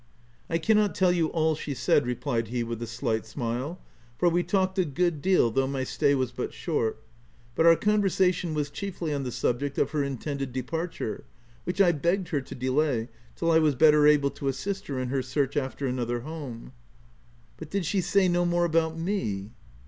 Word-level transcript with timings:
"I 0.49 0.57
cannot 0.57 0.95
tell 0.95 1.11
you 1.11 1.27
all 1.27 1.53
she 1.53 1.75
said," 1.75 2.07
replied 2.07 2.47
he 2.47 2.63
with 2.63 2.81
a 2.81 2.87
slight 2.87 3.23
smile, 3.23 3.79
"for 4.17 4.29
we 4.29 4.41
talked 4.41 4.79
a 4.79 4.83
good 4.83 5.21
deal, 5.21 5.51
though 5.51 5.67
my 5.67 5.83
stay 5.83 6.15
was 6.15 6.31
but 6.31 6.55
short; 6.55 6.99
but 7.53 7.67
our 7.67 7.75
con 7.75 8.01
versation 8.01 8.55
was 8.55 8.71
chiefly 8.71 9.13
on 9.13 9.21
the 9.21 9.31
subject 9.31 9.77
of 9.77 9.91
her 9.91 10.03
intended 10.03 10.51
departure, 10.51 11.23
which 11.65 11.79
I 11.79 11.91
begged 11.91 12.29
her 12.29 12.41
to 12.41 12.55
delay 12.55 13.09
till 13.35 13.51
I 13.51 13.59
was 13.59 13.75
better 13.75 14.07
able 14.07 14.31
to 14.31 14.47
assist 14.47 14.87
her 14.87 14.97
in 14.99 15.09
her 15.09 15.21
search 15.21 15.55
after 15.55 15.85
another 15.85 16.21
home/'" 16.21 16.71
But 17.57 17.69
did 17.69 17.85
she 17.85 18.01
say 18.01 18.27
no 18.27 18.43
more 18.43 18.65
about 18.65 18.97
me 18.97 19.51